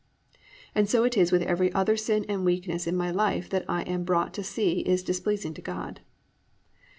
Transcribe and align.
And 0.73 0.89
so 0.89 1.03
it 1.03 1.15
is 1.15 1.31
with 1.31 1.43
every 1.43 1.71
other 1.73 1.95
sin 1.95 2.25
and 2.27 2.43
weakness 2.43 2.87
in 2.87 2.95
my 2.95 3.11
life 3.11 3.51
that 3.51 3.65
I 3.69 3.83
am 3.83 4.03
brought 4.03 4.33
to 4.33 4.43
see 4.43 4.79
is 4.79 5.03
displeasing 5.03 5.53
to 5.53 5.61
God. 5.61 5.99